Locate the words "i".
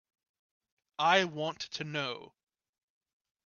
0.97-1.25